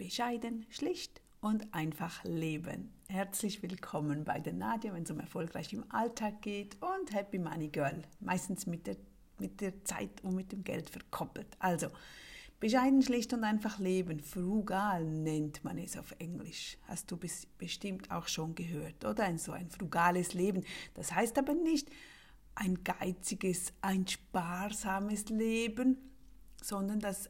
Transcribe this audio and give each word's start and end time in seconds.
bescheiden, 0.00 0.64
schlicht 0.70 1.20
und 1.42 1.74
einfach 1.74 2.24
leben. 2.24 2.90
Herzlich 3.10 3.62
willkommen 3.62 4.24
bei 4.24 4.40
der 4.40 4.54
Nadja, 4.54 4.94
wenn 4.94 5.02
es 5.02 5.10
um 5.10 5.20
erfolgreich 5.20 5.74
im 5.74 5.84
Alltag 5.92 6.40
geht 6.40 6.78
und 6.80 7.12
Happy 7.12 7.38
Money 7.38 7.68
Girl, 7.68 8.02
meistens 8.18 8.66
mit 8.66 8.86
der, 8.86 8.96
mit 9.38 9.60
der 9.60 9.84
Zeit 9.84 10.24
und 10.24 10.36
mit 10.36 10.52
dem 10.52 10.64
Geld 10.64 10.88
verkoppelt. 10.88 11.48
Also, 11.58 11.88
bescheiden, 12.60 13.02
schlicht 13.02 13.34
und 13.34 13.44
einfach 13.44 13.78
leben, 13.78 14.20
frugal 14.20 15.04
nennt 15.04 15.62
man 15.64 15.76
es 15.76 15.98
auf 15.98 16.14
Englisch. 16.18 16.78
Hast 16.88 17.10
du 17.10 17.18
bestimmt 17.58 18.10
auch 18.10 18.26
schon 18.26 18.54
gehört, 18.54 19.04
oder? 19.04 19.24
Ein 19.24 19.36
so 19.36 19.52
ein 19.52 19.68
frugales 19.68 20.32
Leben. 20.32 20.64
Das 20.94 21.12
heißt 21.12 21.36
aber 21.36 21.52
nicht 21.52 21.90
ein 22.54 22.82
geiziges, 22.84 23.74
ein 23.82 24.06
sparsames 24.08 25.28
Leben, 25.28 25.98
sondern 26.62 27.00
das 27.00 27.28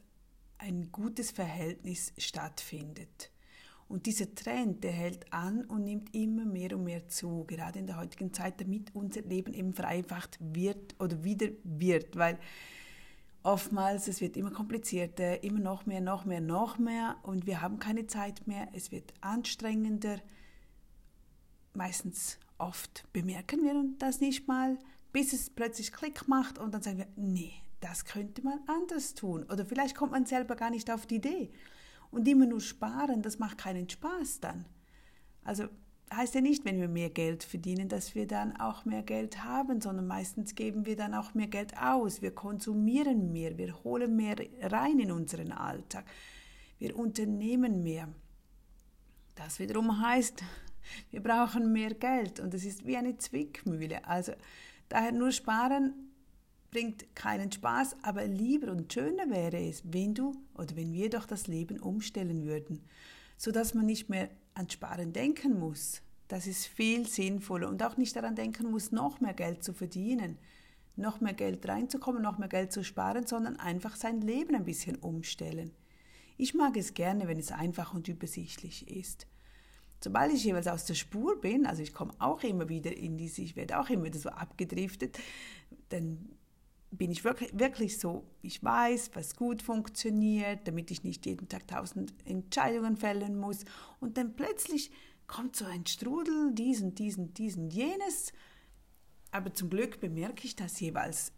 ein 0.60 0.92
gutes 0.92 1.30
Verhältnis 1.30 2.12
stattfindet. 2.18 3.30
Und 3.88 4.06
dieser 4.06 4.32
Trend, 4.34 4.84
der 4.84 4.92
hält 4.92 5.32
an 5.32 5.64
und 5.64 5.82
nimmt 5.82 6.14
immer 6.14 6.44
mehr 6.44 6.76
und 6.76 6.84
mehr 6.84 7.08
zu, 7.08 7.44
gerade 7.44 7.80
in 7.80 7.88
der 7.88 7.96
heutigen 7.96 8.32
Zeit, 8.32 8.60
damit 8.60 8.94
unser 8.94 9.22
Leben 9.22 9.52
eben 9.52 9.74
vereinfacht 9.74 10.38
wird 10.40 10.94
oder 11.00 11.24
wieder 11.24 11.48
wird, 11.64 12.16
weil 12.16 12.38
oftmals 13.42 14.06
es 14.06 14.20
wird 14.20 14.36
immer 14.36 14.52
komplizierter, 14.52 15.42
immer 15.42 15.58
noch 15.58 15.86
mehr, 15.86 16.00
noch 16.00 16.24
mehr, 16.24 16.40
noch 16.40 16.78
mehr 16.78 17.16
und 17.22 17.46
wir 17.46 17.62
haben 17.62 17.80
keine 17.80 18.06
Zeit 18.06 18.46
mehr, 18.46 18.68
es 18.74 18.92
wird 18.92 19.12
anstrengender. 19.22 20.20
Meistens 21.74 22.38
oft 22.58 23.06
bemerken 23.12 23.64
wir 23.64 23.74
das 23.98 24.20
nicht 24.20 24.46
mal, 24.46 24.78
bis 25.10 25.32
es 25.32 25.50
plötzlich 25.50 25.90
Klick 25.90 26.28
macht 26.28 26.58
und 26.58 26.72
dann 26.74 26.82
sagen 26.82 26.98
wir, 26.98 27.08
nee, 27.16 27.54
das 27.80 28.04
könnte 28.04 28.42
man 28.42 28.60
anders 28.66 29.14
tun. 29.14 29.44
Oder 29.44 29.64
vielleicht 29.64 29.96
kommt 29.96 30.12
man 30.12 30.26
selber 30.26 30.56
gar 30.56 30.70
nicht 30.70 30.90
auf 30.90 31.06
die 31.06 31.16
Idee. 31.16 31.50
Und 32.10 32.28
immer 32.28 32.46
nur 32.46 32.60
sparen, 32.60 33.22
das 33.22 33.38
macht 33.38 33.58
keinen 33.58 33.88
Spaß 33.88 34.40
dann. 34.40 34.66
Also 35.44 35.68
heißt 36.14 36.34
ja 36.34 36.40
nicht, 36.40 36.64
wenn 36.64 36.80
wir 36.80 36.88
mehr 36.88 37.10
Geld 37.10 37.44
verdienen, 37.44 37.88
dass 37.88 38.14
wir 38.14 38.26
dann 38.26 38.56
auch 38.56 38.84
mehr 38.84 39.02
Geld 39.02 39.44
haben, 39.44 39.80
sondern 39.80 40.06
meistens 40.06 40.54
geben 40.54 40.84
wir 40.86 40.96
dann 40.96 41.14
auch 41.14 41.34
mehr 41.34 41.46
Geld 41.46 41.76
aus. 41.80 42.20
Wir 42.20 42.34
konsumieren 42.34 43.32
mehr, 43.32 43.56
wir 43.58 43.82
holen 43.84 44.16
mehr 44.16 44.36
rein 44.62 44.98
in 44.98 45.12
unseren 45.12 45.52
Alltag. 45.52 46.04
Wir 46.78 46.96
unternehmen 46.96 47.82
mehr. 47.82 48.08
Das 49.36 49.58
wiederum 49.60 50.00
heißt, 50.00 50.42
wir 51.10 51.22
brauchen 51.22 51.72
mehr 51.72 51.94
Geld 51.94 52.40
und 52.40 52.52
es 52.54 52.64
ist 52.64 52.86
wie 52.86 52.96
eine 52.96 53.16
Zwickmühle. 53.16 54.04
Also 54.06 54.32
daher 54.88 55.12
nur 55.12 55.30
sparen 55.30 56.09
bringt 56.70 57.14
keinen 57.14 57.50
Spaß, 57.50 57.96
aber 58.02 58.26
lieber 58.26 58.70
und 58.70 58.92
schöner 58.92 59.28
wäre 59.30 59.58
es, 59.58 59.82
wenn 59.84 60.14
du 60.14 60.32
oder 60.54 60.76
wenn 60.76 60.92
wir 60.92 61.10
doch 61.10 61.26
das 61.26 61.46
Leben 61.46 61.80
umstellen 61.80 62.44
würden, 62.44 62.82
so 63.36 63.50
dass 63.50 63.74
man 63.74 63.86
nicht 63.86 64.08
mehr 64.08 64.30
an 64.54 64.68
Sparen 64.68 65.12
denken 65.12 65.58
muss. 65.58 66.02
Das 66.28 66.46
ist 66.46 66.66
viel 66.66 67.06
sinnvoller 67.06 67.68
und 67.68 67.82
auch 67.82 67.96
nicht 67.96 68.14
daran 68.14 68.36
denken 68.36 68.70
muss, 68.70 68.92
noch 68.92 69.20
mehr 69.20 69.34
Geld 69.34 69.64
zu 69.64 69.72
verdienen, 69.72 70.38
noch 70.96 71.20
mehr 71.20 71.34
Geld 71.34 71.66
reinzukommen, 71.66 72.22
noch 72.22 72.38
mehr 72.38 72.48
Geld 72.48 72.72
zu 72.72 72.84
sparen, 72.84 73.26
sondern 73.26 73.56
einfach 73.56 73.96
sein 73.96 74.20
Leben 74.20 74.54
ein 74.54 74.64
bisschen 74.64 74.96
umstellen. 74.96 75.72
Ich 76.36 76.54
mag 76.54 76.76
es 76.76 76.94
gerne, 76.94 77.26
wenn 77.28 77.38
es 77.38 77.52
einfach 77.52 77.94
und 77.94 78.08
übersichtlich 78.08 78.88
ist. 78.88 79.26
Sobald 80.02 80.32
ich 80.32 80.44
jeweils 80.44 80.68
aus 80.68 80.86
der 80.86 80.94
Spur 80.94 81.40
bin, 81.40 81.66
also 81.66 81.82
ich 81.82 81.92
komme 81.92 82.14
auch 82.18 82.42
immer 82.42 82.68
wieder 82.68 82.96
in 82.96 83.18
diese, 83.18 83.42
ich 83.42 83.56
werde 83.56 83.78
auch 83.78 83.90
immer 83.90 84.04
wieder 84.04 84.18
so 84.18 84.30
abgedriftet, 84.30 85.18
dann 85.90 86.30
bin 86.90 87.10
ich 87.10 87.24
wirklich, 87.24 87.50
wirklich 87.58 87.98
so, 87.98 88.24
ich 88.42 88.62
weiß, 88.62 89.10
was 89.14 89.36
gut 89.36 89.62
funktioniert, 89.62 90.66
damit 90.66 90.90
ich 90.90 91.04
nicht 91.04 91.24
jeden 91.26 91.48
Tag 91.48 91.68
tausend 91.68 92.12
Entscheidungen 92.24 92.96
fällen 92.96 93.38
muss. 93.38 93.64
Und 94.00 94.16
dann 94.16 94.34
plötzlich 94.34 94.90
kommt 95.26 95.54
so 95.54 95.64
ein 95.64 95.86
Strudel, 95.86 96.52
diesen, 96.52 96.94
diesen, 96.94 97.32
diesen, 97.34 97.70
jenes. 97.70 98.32
Aber 99.30 99.54
zum 99.54 99.70
Glück 99.70 100.00
bemerke 100.00 100.44
ich 100.44 100.56
das 100.56 100.80
jeweils 100.80 101.32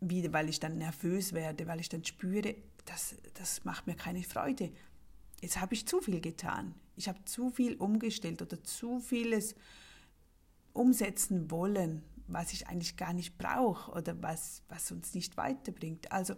wieder, 0.00 0.32
weil 0.32 0.50
ich 0.50 0.60
dann 0.60 0.76
nervös 0.76 1.32
werde, 1.32 1.66
weil 1.66 1.80
ich 1.80 1.88
dann 1.88 2.04
spüre, 2.04 2.54
das, 2.84 3.14
das 3.34 3.64
macht 3.64 3.86
mir 3.86 3.94
keine 3.94 4.22
Freude. 4.22 4.70
Jetzt 5.40 5.60
habe 5.60 5.74
ich 5.74 5.86
zu 5.86 6.00
viel 6.00 6.20
getan. 6.20 6.74
Ich 6.96 7.08
habe 7.08 7.24
zu 7.24 7.48
viel 7.48 7.76
umgestellt 7.76 8.42
oder 8.42 8.62
zu 8.62 9.00
vieles 9.00 9.54
umsetzen 10.74 11.50
wollen 11.50 12.02
was 12.26 12.52
ich 12.52 12.68
eigentlich 12.68 12.96
gar 12.96 13.12
nicht 13.12 13.38
brauche 13.38 13.92
oder 13.92 14.20
was, 14.22 14.62
was 14.68 14.90
uns 14.90 15.14
nicht 15.14 15.36
weiterbringt. 15.36 16.10
Also 16.12 16.34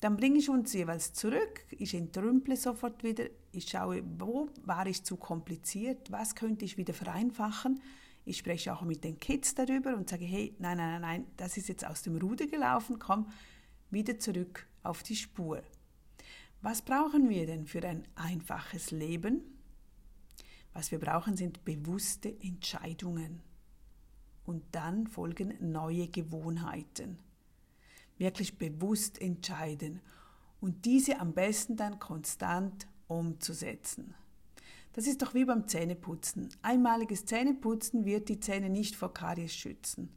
dann 0.00 0.16
bringe 0.16 0.38
ich 0.38 0.48
uns 0.48 0.72
jeweils 0.72 1.12
zurück, 1.12 1.66
ich 1.70 1.94
entrümple 1.94 2.56
sofort 2.56 3.04
wieder, 3.04 3.24
ich 3.52 3.68
schaue, 3.68 4.02
wo 4.18 4.48
war 4.64 4.86
ich 4.86 5.04
zu 5.04 5.16
kompliziert, 5.16 6.10
was 6.10 6.34
könnte 6.34 6.64
ich 6.64 6.78
wieder 6.78 6.94
vereinfachen. 6.94 7.82
Ich 8.24 8.38
spreche 8.38 8.72
auch 8.72 8.82
mit 8.82 9.04
den 9.04 9.18
Kids 9.18 9.54
darüber 9.54 9.96
und 9.96 10.08
sage, 10.08 10.24
hey, 10.24 10.54
nein, 10.58 10.78
nein, 10.78 10.92
nein, 10.92 11.00
nein, 11.00 11.26
das 11.36 11.56
ist 11.56 11.68
jetzt 11.68 11.86
aus 11.86 12.02
dem 12.02 12.16
Ruder 12.16 12.46
gelaufen, 12.46 12.98
komm 12.98 13.28
wieder 13.90 14.18
zurück 14.18 14.66
auf 14.82 15.02
die 15.02 15.16
Spur. 15.16 15.62
Was 16.62 16.82
brauchen 16.82 17.28
wir 17.28 17.46
denn 17.46 17.66
für 17.66 17.82
ein 17.86 18.06
einfaches 18.14 18.90
Leben? 18.90 19.42
Was 20.72 20.90
wir 20.90 20.98
brauchen, 20.98 21.36
sind 21.36 21.64
bewusste 21.64 22.34
Entscheidungen 22.40 23.42
und 24.50 24.64
dann 24.72 25.06
folgen 25.06 25.54
neue 25.60 26.08
Gewohnheiten. 26.08 27.18
Wirklich 28.18 28.58
bewusst 28.58 29.22
entscheiden 29.22 30.00
und 30.60 30.84
diese 30.86 31.20
am 31.20 31.34
besten 31.34 31.76
dann 31.76 32.00
konstant 32.00 32.88
umzusetzen. 33.06 34.12
Das 34.92 35.06
ist 35.06 35.22
doch 35.22 35.34
wie 35.34 35.44
beim 35.44 35.68
Zähneputzen. 35.68 36.48
Einmaliges 36.62 37.26
Zähneputzen 37.26 38.04
wird 38.04 38.28
die 38.28 38.40
Zähne 38.40 38.70
nicht 38.70 38.96
vor 38.96 39.14
Karies 39.14 39.54
schützen. 39.54 40.10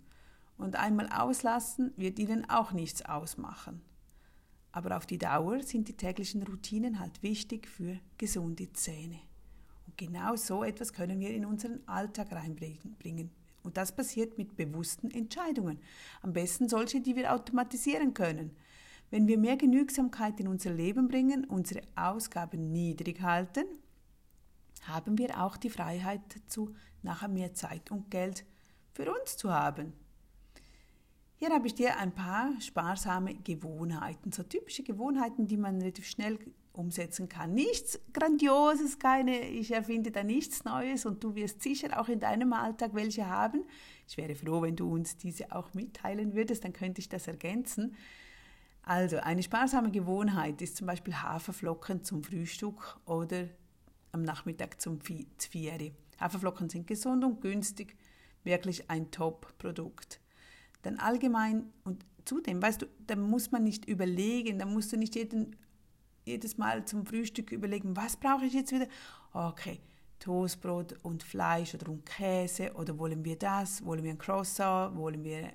Und 0.57 0.77
einmal 0.77 1.09
auslassen 1.09 1.93
wird 1.95 2.17
ihnen 2.17 2.49
auch 2.49 2.71
nichts 2.71 3.05
ausmachen. 3.05 3.83
Aber 4.71 4.97
auf 4.97 5.05
die 5.05 5.19
Dauer 5.19 5.61
sind 5.61 5.89
die 5.89 5.95
täglichen 5.95 6.41
Routinen 6.41 6.99
halt 6.99 7.21
wichtig 7.21 7.67
für 7.67 7.99
gesunde 8.17 8.73
Zähne. 8.73 9.19
Und 9.85 9.95
genau 9.95 10.35
so 10.35 10.63
etwas 10.63 10.91
können 10.91 11.19
wir 11.19 11.29
in 11.29 11.45
unseren 11.45 11.87
Alltag 11.87 12.31
reinbringen. 12.31 13.29
Und 13.63 13.77
das 13.77 13.95
passiert 13.95 14.37
mit 14.37 14.55
bewussten 14.55 15.09
Entscheidungen. 15.09 15.79
Am 16.21 16.33
besten 16.33 16.67
solche, 16.67 17.01
die 17.01 17.15
wir 17.15 17.33
automatisieren 17.33 18.13
können. 18.13 18.51
Wenn 19.09 19.27
wir 19.27 19.37
mehr 19.37 19.57
Genügsamkeit 19.57 20.39
in 20.39 20.47
unser 20.47 20.71
Leben 20.71 21.07
bringen, 21.07 21.45
unsere 21.45 21.81
Ausgaben 21.95 22.71
niedrig 22.71 23.21
halten, 23.21 23.65
haben 24.83 25.17
wir 25.17 25.41
auch 25.41 25.55
die 25.55 25.69
Freiheit 25.69 26.21
dazu, 26.35 26.75
nachher 27.03 27.29
mehr 27.29 27.53
Zeit 27.53 27.91
und 27.91 28.11
Geld 28.11 28.45
für 28.91 29.11
uns 29.13 29.37
zu 29.37 29.51
haben. 29.51 29.93
Hier 31.35 31.49
habe 31.49 31.67
ich 31.67 31.75
dir 31.75 31.97
ein 31.97 32.13
paar 32.13 32.59
sparsame 32.61 33.35
Gewohnheiten, 33.35 34.31
so 34.31 34.43
typische 34.43 34.83
Gewohnheiten, 34.83 35.47
die 35.47 35.57
man 35.57 35.79
relativ 35.79 36.05
schnell 36.05 36.39
umsetzen 36.73 37.29
kann. 37.29 37.53
Nichts 37.53 37.99
Grandioses, 38.13 38.97
keine, 38.99 39.47
ich 39.47 39.71
erfinde 39.71 40.11
da 40.11 40.23
nichts 40.23 40.65
Neues 40.65 41.05
und 41.05 41.23
du 41.23 41.35
wirst 41.35 41.61
sicher 41.61 41.99
auch 41.99 42.09
in 42.09 42.19
deinem 42.19 42.51
Alltag 42.51 42.95
welche 42.95 43.29
haben. 43.29 43.63
Ich 44.07 44.17
wäre 44.17 44.35
froh, 44.35 44.61
wenn 44.63 44.75
du 44.75 44.91
uns 44.91 45.15
diese 45.15 45.55
auch 45.55 45.73
mitteilen 45.73 46.33
würdest, 46.33 46.63
dann 46.63 46.73
könnte 46.73 46.99
ich 46.99 47.09
das 47.09 47.27
ergänzen. 47.27 47.95
Also 48.81 49.17
eine 49.17 49.43
sparsame 49.43 49.91
Gewohnheit 49.91 50.61
ist 50.61 50.75
zum 50.75 50.87
Beispiel 50.87 51.15
Haferflocken 51.15 52.03
zum 52.03 52.23
Frühstück 52.23 52.99
oder 53.05 53.47
am 54.11 54.23
Nachmittag 54.23 54.81
zum 54.81 54.99
Zvieri. 55.37 55.93
Haferflocken 56.19 56.69
sind 56.69 56.87
gesund 56.87 57.23
und 57.23 57.39
günstig, 57.39 57.95
wirklich 58.43 58.89
ein 58.89 59.11
Top-Produkt. 59.11 60.19
Dann 60.81 60.97
allgemein 60.97 61.71
und 61.83 62.03
zudem, 62.25 62.61
weißt 62.61 62.81
du, 62.81 62.87
da 63.07 63.15
muss 63.15 63.51
man 63.51 63.63
nicht 63.63 63.85
überlegen, 63.85 64.59
da 64.59 64.65
musst 64.65 64.91
du 64.91 64.97
nicht 64.97 65.15
jeden 65.15 65.55
jedes 66.25 66.57
Mal 66.57 66.85
zum 66.85 67.05
Frühstück 67.05 67.51
überlegen, 67.51 67.95
was 67.95 68.17
brauche 68.17 68.45
ich 68.45 68.53
jetzt 68.53 68.71
wieder? 68.71 68.87
Okay, 69.33 69.81
Toastbrot 70.19 70.95
und 71.03 71.23
Fleisch 71.23 71.75
oder 71.75 71.89
und 71.89 72.05
Käse 72.05 72.73
oder 72.73 72.97
wollen 72.97 73.25
wir 73.25 73.37
das? 73.37 73.83
Wollen 73.85 74.03
wir 74.03 74.11
ein 74.11 74.17
Croissant? 74.17 74.95
Wollen 74.95 75.23
wir 75.23 75.51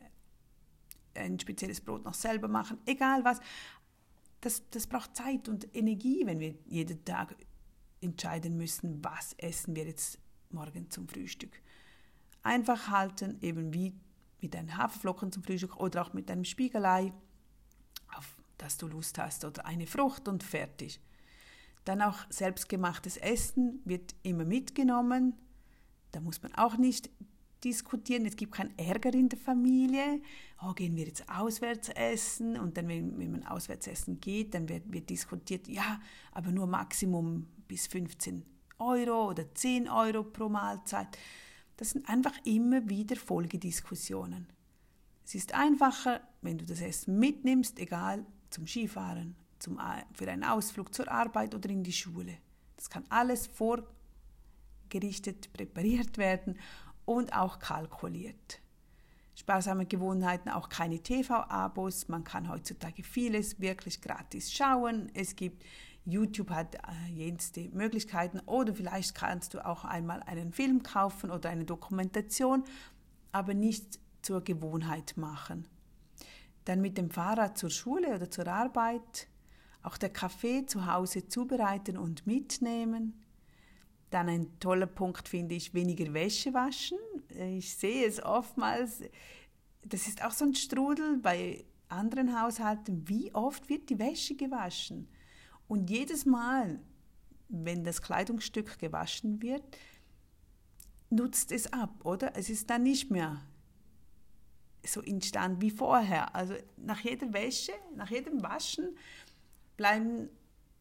ein 1.15 1.39
spezielles 1.41 1.81
Brot 1.81 2.05
noch 2.05 2.15
selber 2.15 2.49
machen? 2.49 2.79
Egal 2.85 3.25
was. 3.25 3.41
Das, 4.41 4.63
das 4.71 4.87
braucht 4.87 5.17
Zeit 5.17 5.49
und 5.49 5.75
Energie, 5.75 6.23
wenn 6.25 6.39
wir 6.39 6.55
jeden 6.67 7.05
Tag 7.05 7.35
entscheiden 8.01 8.57
müssen, 8.57 9.03
was 9.03 9.33
essen 9.39 9.75
wir 9.75 9.87
jetzt 9.87 10.19
morgen 10.51 10.91
zum 10.91 11.09
Frühstück. 11.09 11.61
Einfach 12.43 12.89
halten, 12.89 13.39
eben 13.41 13.73
wie 13.73 13.95
mit 14.41 14.55
einem 14.55 14.77
Haferflocken 14.77 15.33
zum 15.33 15.43
Frühstück 15.43 15.77
oder 15.79 16.03
auch 16.03 16.13
mit 16.13 16.31
einem 16.31 16.45
Spiegelei 16.45 17.13
dass 18.59 18.77
du 18.77 18.87
Lust 18.89 19.19
hast 19.19 19.45
oder 19.45 19.65
eine 19.65 19.87
Frucht 19.87 20.29
und 20.29 20.43
fertig. 20.43 21.01
Dann 21.85 22.03
auch 22.03 22.19
selbstgemachtes 22.29 23.17
Essen 23.17 23.81
wird 23.85 24.15
immer 24.23 24.45
mitgenommen. 24.45 25.35
Da 26.11 26.21
muss 26.21 26.43
man 26.43 26.55
auch 26.55 26.77
nicht 26.77 27.09
diskutieren. 27.65 28.27
Es 28.27 28.37
gibt 28.37 28.53
keinen 28.53 28.77
Ärger 28.79 29.13
in 29.15 29.29
der 29.29 29.39
Familie. 29.39 30.21
Oh, 30.63 30.73
gehen 30.75 30.97
wir 30.97 31.07
jetzt 31.07 31.29
auswärts 31.29 31.89
essen? 31.89 32.59
Und 32.59 32.77
dann, 32.77 32.89
wenn, 32.89 33.19
wenn 33.19 33.33
man 33.33 33.47
auswärts 33.47 33.87
essen 33.87 34.21
geht, 34.21 34.55
dann 34.55 34.69
wird, 34.69 34.93
wird 34.93 35.09
diskutiert, 35.11 35.67
ja, 35.69 36.01
aber 36.33 36.51
nur 36.51 36.67
Maximum 36.67 37.47
bis 37.67 37.87
15 37.87 38.45
Euro 38.79 39.31
oder 39.31 39.53
10 39.55 39.89
Euro 39.89 40.25
pro 40.25 40.49
Mahlzeit. 40.49 41.19
Das 41.77 41.91
sind 41.91 42.09
einfach 42.09 42.35
immer 42.45 42.89
wieder 42.89 43.17
Folgediskussionen. 43.17 44.49
Es 45.25 45.35
ist 45.35 45.55
einfacher, 45.55 46.21
wenn 46.43 46.59
du 46.59 46.65
das 46.65 46.81
Essen 46.81 47.19
mitnimmst, 47.19 47.79
egal 47.79 48.25
zum 48.51 48.67
Skifahren, 48.67 49.37
zum, 49.59 49.81
für 50.13 50.31
einen 50.31 50.45
Ausflug 50.45 50.95
zur 50.95 51.11
Arbeit 51.11 51.55
oder 51.55 51.71
in 51.71 51.83
die 51.83 51.93
Schule. 51.93 52.37
Das 52.77 52.91
kann 52.91 53.05
alles 53.09 53.49
vorgerichtet 53.49 55.53
präpariert 55.53 56.19
werden 56.19 56.59
und 57.05 57.33
auch 57.33 57.59
kalkuliert. 57.59 58.61
Sparsame 59.35 59.87
Gewohnheiten, 59.87 60.49
auch 60.49 60.69
keine 60.69 60.99
TV-Abos. 60.99 62.09
Man 62.09 62.25
kann 62.25 62.49
heutzutage 62.49 63.05
vieles 63.05 63.61
wirklich 63.61 64.01
gratis 64.01 64.53
schauen. 64.53 65.11
Es 65.15 65.37
gibt, 65.37 65.65
YouTube 66.05 66.51
hat 66.51 66.75
äh, 66.75 67.13
jenste 67.13 67.69
Möglichkeiten 67.69 68.41
oder 68.47 68.75
vielleicht 68.75 69.15
kannst 69.15 69.55
du 69.55 69.65
auch 69.65 69.85
einmal 69.85 70.23
einen 70.25 70.53
Film 70.53 70.83
kaufen 70.83 71.31
oder 71.31 71.51
eine 71.51 71.65
Dokumentation, 71.65 72.65
aber 73.31 73.55
nicht 73.55 74.01
zur 74.23 74.43
Gewohnheit 74.43 75.17
machen. 75.17 75.69
Dann 76.69 76.81
mit 76.81 76.99
dem 76.99 77.11
Fahrrad 77.11 77.57
zur 77.57 77.71
Schule 77.71 78.15
oder 78.15 78.31
zur 78.31 78.47
Arbeit, 78.47 79.29
auch 79.83 79.97
der 79.97 80.11
Kaffee 80.11 80.67
zu 80.67 80.87
Hause 80.87 81.27
zubereiten 81.27 81.97
und 81.97 82.27
mitnehmen 82.27 83.25
dann 84.11 84.29
ein 84.29 84.59
toller 84.59 84.87
Punkt 84.87 85.29
finde 85.29 85.55
ich, 85.55 85.75
weniger 85.75 86.13
Wäsche 86.15 86.55
waschen. 86.55 86.99
Ich 87.29 87.77
sehe 87.77 88.07
es 88.07 88.23
oftmals, 88.23 89.03
das 89.85 90.09
ist 90.09 90.25
auch 90.25 90.31
so 90.31 90.45
ein 90.45 90.55
Strudel 90.55 91.19
bei 91.19 91.65
anderen 91.89 92.41
Haushalten, 92.41 93.09
wie 93.09 93.35
oft 93.35 93.69
wird 93.69 93.89
die 93.91 93.99
Wäsche 93.99 94.35
gewaschen? 94.35 95.09
Und 95.67 95.91
jedes 95.91 96.25
Mal, 96.25 96.81
wenn 97.49 97.85
das 97.85 98.03
Kleidungsstück 98.03 98.79
gewaschen 98.79 99.43
wird, 99.43 99.63
nutzt 101.11 101.53
es 101.53 101.73
ab, 101.73 102.05
oder? 102.05 102.37
Es 102.37 102.51
ist 102.51 102.69
dann 102.69 102.83
nicht 102.83 103.11
mehr 103.11 103.43
so 104.91 105.01
instand 105.01 105.61
wie 105.61 105.71
vorher. 105.71 106.35
Also 106.35 106.55
nach 106.77 107.01
jeder 107.01 107.33
Wäsche, 107.33 107.73
nach 107.97 108.11
jedem 108.11 108.43
Waschen 108.43 108.97
bleiben 109.77 110.29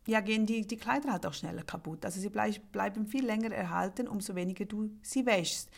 ja, 0.07 0.21
gehen 0.21 0.45
die, 0.45 0.65
die 0.65 0.77
Kleider 0.77 1.12
halt 1.12 1.25
auch 1.25 1.33
schneller 1.33 1.63
kaputt. 1.63 2.06
Also 2.06 2.19
sie 2.21 2.30
bleib, 2.30 2.71
bleiben 2.71 3.06
viel 3.06 3.25
länger 3.25 3.51
erhalten, 3.51 4.07
umso 4.07 4.36
weniger 4.36 4.65
du 4.65 4.89
sie 5.01 5.25
wäschst. 5.25 5.69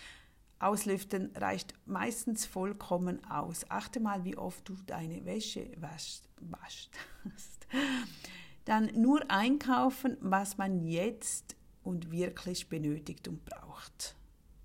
Auslüften 0.60 1.32
reicht 1.36 1.74
meistens 1.86 2.46
vollkommen 2.46 3.24
aus. 3.30 3.66
Achte 3.70 4.00
mal, 4.00 4.24
wie 4.26 4.38
oft 4.38 4.68
du 4.70 4.76
deine 4.86 5.26
Wäsche 5.26 5.72
waschst. 5.78 6.30
waschst. 6.42 7.68
Dann 8.66 8.92
nur 8.94 9.32
einkaufen, 9.32 10.18
was 10.20 10.58
man 10.58 10.86
jetzt 10.86 11.56
und 11.84 12.12
wirklich 12.12 12.70
benötigt 12.70 13.28
und 13.28 13.44
braucht. 13.46 14.16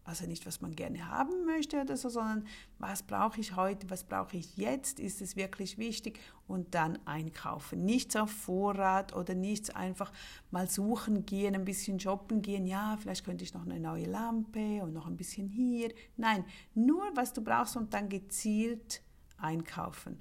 Also 0.07 0.27
nicht, 0.27 0.45
was 0.45 0.61
man 0.61 0.77
gerne 0.77 1.09
haben 1.09 1.47
möchte 1.47 1.81
oder 1.81 1.97
so, 1.97 2.11
sondern 2.11 2.47
was 2.79 3.03
brauche 3.03 3.41
ich 3.41 3.57
heute, 3.57 3.89
was 3.89 4.05
brauche 4.05 4.37
ich 4.37 4.57
jetzt, 4.59 5.01
ist 5.01 5.23
es 5.23 5.35
wirklich 5.35 5.79
wichtig 5.79 6.21
und 6.47 6.75
dann 6.75 6.99
einkaufen. 7.07 7.87
Nichts 7.87 8.15
auf 8.15 8.31
Vorrat 8.31 9.17
oder 9.17 9.35
nichts 9.35 9.71
einfach 9.71 10.13
mal 10.51 10.69
suchen 10.69 11.25
gehen, 11.25 11.55
ein 11.55 11.65
bisschen 11.65 11.99
shoppen 11.99 12.43
gehen. 12.43 12.67
Ja, 12.67 12.99
vielleicht 13.01 13.25
könnte 13.25 13.45
ich 13.45 13.55
noch 13.55 13.65
eine 13.65 13.81
neue 13.81 14.05
Lampe 14.05 14.83
und 14.83 14.93
noch 14.93 15.07
ein 15.07 15.17
bisschen 15.17 15.49
hier. 15.49 15.91
Nein, 16.19 16.45
nur 16.75 17.05
was 17.15 17.33
du 17.33 17.43
brauchst 17.43 17.77
und 17.77 17.95
dann 17.95 18.11
gezielt 18.11 19.03
einkaufen. 19.39 20.21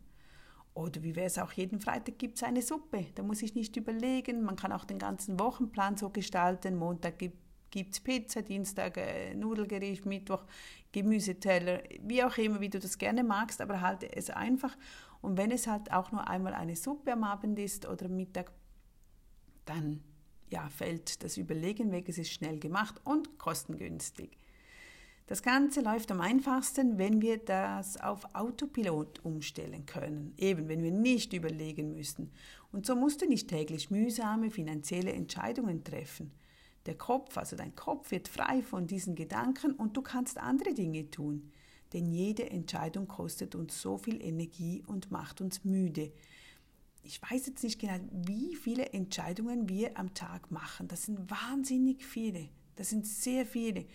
Oder 0.75 1.03
wie 1.03 1.15
wäre 1.15 1.27
es 1.27 1.37
auch, 1.37 1.51
jeden 1.51 1.79
Freitag 1.79 2.17
gibt 2.17 2.37
es 2.37 2.43
eine 2.43 2.61
Suppe. 2.61 3.05
Da 3.15 3.21
muss 3.21 3.43
ich 3.43 3.53
nicht 3.53 3.75
überlegen. 3.75 4.43
Man 4.43 4.55
kann 4.55 4.71
auch 4.71 4.85
den 4.85 4.97
ganzen 4.97 5.39
Wochenplan 5.39 5.97
so 5.97 6.09
gestalten. 6.09 6.77
Montag 6.77 7.19
gibt 7.19 7.42
gibt 7.73 7.93
es 7.93 7.99
Pizza, 7.99 8.43
Dienstag 8.43 8.97
äh, 8.97 9.33
Nudelgericht, 9.33 10.05
Mittwoch 10.05 10.43
Gemüseteller, 10.91 11.81
wie 12.03 12.23
auch 12.23 12.37
immer, 12.37 12.61
wie 12.61 12.69
du 12.69 12.77
das 12.77 12.99
gerne 12.99 13.23
magst, 13.23 13.59
aber 13.61 13.81
halte 13.81 14.15
es 14.15 14.29
einfach. 14.29 14.77
Und 15.21 15.37
wenn 15.37 15.49
es 15.49 15.65
halt 15.65 15.91
auch 15.91 16.11
nur 16.11 16.27
einmal 16.27 16.53
eine 16.53 16.75
Suppe 16.75 17.13
am 17.13 17.23
Abend 17.23 17.57
ist 17.57 17.87
oder 17.87 18.07
Mittag, 18.09 18.51
dann 19.65 20.03
ja, 20.51 20.69
fällt 20.69 21.23
das 21.23 21.37
Überlegen 21.37 21.91
weg, 21.91 22.07
es 22.09 22.19
ist 22.19 22.31
schnell 22.31 22.59
gemacht 22.59 23.01
und 23.05 23.39
kostengünstig. 23.39 24.37
Das 25.25 25.41
Ganze 25.41 25.81
läuft 25.81 26.11
am 26.11 26.21
einfachsten, 26.21 26.99
wenn 26.99 27.23
wir 27.23 27.39
das 27.39 27.97
auf 27.97 28.35
Autopilot 28.35 29.25
umstellen 29.25 29.87
können, 29.87 30.35
eben 30.37 30.67
wenn 30.67 30.83
wir 30.83 30.91
nicht 30.91 31.33
überlegen 31.33 31.95
müssen. 31.95 32.31
Und 32.71 32.85
so 32.85 32.95
musst 32.95 33.23
du 33.23 33.25
nicht 33.25 33.47
täglich 33.47 33.89
mühsame 33.89 34.51
finanzielle 34.51 35.13
Entscheidungen 35.13 35.83
treffen. 35.83 36.31
Der 36.85 36.97
Kopf, 36.97 37.37
also 37.37 37.55
dein 37.55 37.75
Kopf 37.75 38.11
wird 38.11 38.27
frei 38.27 38.61
von 38.61 38.87
diesen 38.87 39.15
Gedanken 39.15 39.71
und 39.73 39.95
du 39.95 40.01
kannst 40.01 40.37
andere 40.37 40.73
Dinge 40.73 41.09
tun. 41.09 41.51
Denn 41.93 42.11
jede 42.11 42.49
Entscheidung 42.49 43.07
kostet 43.07 43.55
uns 43.55 43.81
so 43.81 43.97
viel 43.97 44.21
Energie 44.21 44.83
und 44.85 45.11
macht 45.11 45.41
uns 45.41 45.63
müde. 45.63 46.11
Ich 47.03 47.21
weiß 47.21 47.47
jetzt 47.47 47.63
nicht 47.63 47.79
genau, 47.79 47.99
wie 48.11 48.55
viele 48.55 48.87
Entscheidungen 48.93 49.69
wir 49.69 49.97
am 49.97 50.13
Tag 50.13 50.51
machen. 50.51 50.87
Das 50.87 51.03
sind 51.03 51.29
wahnsinnig 51.29 52.05
viele. 52.05 52.49
Das 52.75 52.89
sind 52.89 53.05
sehr 53.05 53.45
viele. 53.45 53.85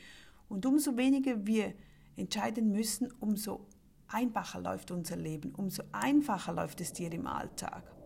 Und 0.49 0.65
umso 0.65 0.97
weniger 0.97 1.47
wir 1.47 1.75
entscheiden 2.17 2.71
müssen, 2.71 3.13
umso 3.21 3.67
einfacher 4.07 4.61
läuft 4.61 4.91
unser 4.91 5.17
Leben, 5.17 5.55
umso 5.55 5.83
einfacher 5.93 6.53
läuft 6.53 6.81
es 6.81 6.93
dir 6.93 7.13
im 7.13 7.27
Alltag. 7.27 7.98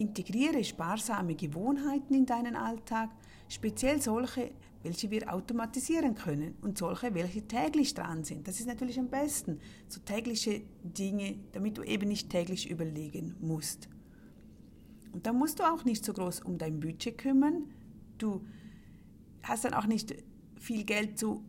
Integriere 0.00 0.64
sparsame 0.64 1.34
Gewohnheiten 1.34 2.14
in 2.14 2.24
deinen 2.24 2.56
Alltag, 2.56 3.10
speziell 3.48 4.00
solche, 4.00 4.50
welche 4.82 5.10
wir 5.10 5.32
automatisieren 5.32 6.14
können 6.14 6.54
und 6.62 6.78
solche, 6.78 7.14
welche 7.14 7.46
täglich 7.46 7.92
dran 7.92 8.24
sind. 8.24 8.48
Das 8.48 8.60
ist 8.60 8.66
natürlich 8.66 8.98
am 8.98 9.08
besten, 9.08 9.60
so 9.88 10.00
tägliche 10.00 10.62
Dinge, 10.82 11.38
damit 11.52 11.76
du 11.76 11.82
eben 11.82 12.08
nicht 12.08 12.30
täglich 12.30 12.70
überlegen 12.70 13.36
musst. 13.40 13.90
Und 15.12 15.26
da 15.26 15.34
musst 15.34 15.58
du 15.58 15.64
auch 15.64 15.84
nicht 15.84 16.02
so 16.02 16.14
groß 16.14 16.40
um 16.40 16.56
dein 16.56 16.80
Budget 16.80 17.18
kümmern. 17.18 17.64
Du 18.16 18.46
hast 19.42 19.66
dann 19.66 19.74
auch 19.74 19.86
nicht 19.86 20.14
viel 20.56 20.84
Geld 20.84 21.18
zu 21.18 21.44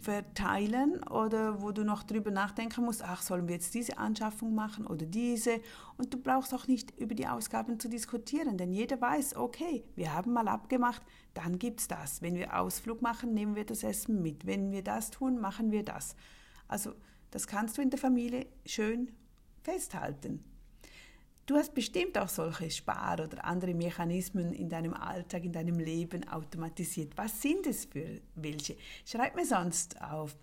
verteilen 0.00 1.02
oder 1.04 1.62
wo 1.62 1.72
du 1.72 1.84
noch 1.84 2.02
drüber 2.02 2.30
nachdenken 2.30 2.84
musst, 2.84 3.02
ach, 3.02 3.22
sollen 3.22 3.48
wir 3.48 3.54
jetzt 3.54 3.74
diese 3.74 3.98
Anschaffung 3.98 4.54
machen 4.54 4.86
oder 4.86 5.06
diese? 5.06 5.60
Und 5.96 6.12
du 6.12 6.18
brauchst 6.18 6.54
auch 6.54 6.66
nicht 6.66 6.98
über 6.98 7.14
die 7.14 7.26
Ausgaben 7.26 7.80
zu 7.80 7.88
diskutieren, 7.88 8.58
denn 8.58 8.72
jeder 8.72 9.00
weiß, 9.00 9.36
okay, 9.36 9.84
wir 9.94 10.14
haben 10.14 10.32
mal 10.32 10.48
abgemacht, 10.48 11.02
dann 11.34 11.58
gibt 11.58 11.80
es 11.80 11.88
das. 11.88 12.22
Wenn 12.22 12.34
wir 12.34 12.58
Ausflug 12.58 13.02
machen, 13.02 13.34
nehmen 13.34 13.56
wir 13.56 13.64
das 13.64 13.82
Essen 13.82 14.22
mit. 14.22 14.46
Wenn 14.46 14.70
wir 14.70 14.82
das 14.82 15.10
tun, 15.10 15.38
machen 15.38 15.72
wir 15.72 15.84
das. 15.84 16.16
Also 16.68 16.92
das 17.30 17.46
kannst 17.46 17.78
du 17.78 17.82
in 17.82 17.90
der 17.90 17.98
Familie 17.98 18.46
schön 18.64 19.12
festhalten. 19.62 20.44
Du 21.46 21.54
hast 21.54 21.74
bestimmt 21.74 22.18
auch 22.18 22.28
solche 22.28 22.68
Spar- 22.72 23.20
oder 23.20 23.44
andere 23.44 23.72
Mechanismen 23.72 24.52
in 24.52 24.68
deinem 24.68 24.94
Alltag, 24.94 25.44
in 25.44 25.52
deinem 25.52 25.78
Leben 25.78 26.28
automatisiert. 26.28 27.12
Was 27.16 27.40
sind 27.40 27.68
es 27.68 27.84
für 27.84 28.20
welche? 28.34 28.76
Schreib 29.04 29.36
mir 29.36 29.46
sonst 29.46 30.00
auf 30.02 30.36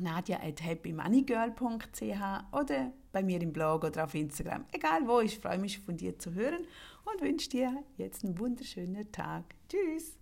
nadia 0.00 0.40
at 0.42 0.64
happymoneygirl.ch 0.64 2.52
oder 2.52 2.92
bei 3.12 3.22
mir 3.22 3.42
im 3.42 3.52
Blog 3.52 3.84
oder 3.84 4.04
auf 4.04 4.14
Instagram. 4.14 4.64
Egal 4.72 5.06
wo, 5.06 5.20
ich 5.20 5.38
freue 5.38 5.58
mich 5.58 5.80
von 5.80 5.98
dir 5.98 6.18
zu 6.18 6.32
hören 6.32 6.66
und 7.04 7.20
wünsche 7.20 7.50
dir 7.50 7.84
jetzt 7.98 8.24
einen 8.24 8.38
wunderschönen 8.38 9.12
Tag. 9.12 9.44
Tschüss! 9.68 10.16